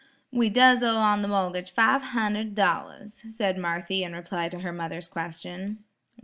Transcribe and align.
"We 0.31 0.49
does 0.49 0.81
owe 0.81 0.97
on 0.97 1.21
the 1.21 1.27
mor'gage 1.27 1.69
five 1.69 2.01
hundred 2.01 2.55
dollars," 2.55 3.21
said 3.29 3.59
Marthy 3.59 4.03
in 4.03 4.13
reply 4.13 4.49
to 4.49 4.61
her 4.61 4.73
mother's 4.73 5.07
question. 5.07 5.83